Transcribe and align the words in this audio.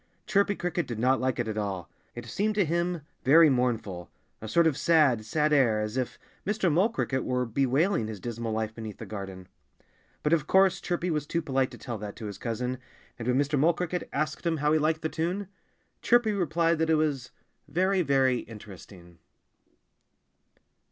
Chirpy 0.25 0.55
Cricket 0.55 0.87
did 0.87 0.97
not 0.97 1.21
like 1.21 1.37
it 1.37 1.47
at 1.47 1.59
all. 1.59 1.87
It 2.15 2.25
seemed 2.25 2.55
to 2.55 2.65
him 2.65 3.01
very 3.23 3.51
mournful, 3.51 4.09
a 4.41 4.47
sort 4.47 4.65
of 4.65 4.75
sad, 4.75 5.23
sad 5.25 5.53
air, 5.53 5.79
as 5.79 5.95
if 5.95 6.17
Mr. 6.43 6.71
Mole 6.73 6.89
Cricket 6.89 7.23
were 7.23 7.45
bewailing 7.45 8.07
his 8.07 8.19
dismal 8.19 8.51
life 8.51 8.73
beneath 8.73 8.97
the 8.97 9.05
garden. 9.05 9.47
But 10.23 10.33
of 10.33 10.47
course 10.47 10.81
Chirpy 10.81 11.11
was 11.11 11.27
too 11.27 11.43
polite 11.43 11.69
to 11.69 11.77
tell 11.77 11.99
that 11.99 12.15
to 12.15 12.25
his 12.25 12.39
cousin. 12.39 12.79
And 13.19 13.27
when 13.27 13.37
Mr. 13.37 13.59
Mole 13.59 13.73
Cricket 13.75 14.09
asked 14.11 14.43
him 14.43 14.57
how 14.57 14.73
he 14.73 14.79
liked 14.79 15.03
the 15.03 15.07
tune, 15.07 15.49
Chirpy 16.01 16.31
replied 16.31 16.79
that 16.79 16.89
it 16.89 16.95
was 16.95 17.29
very, 17.67 18.01
very 18.01 18.39
interesting. 18.39 19.19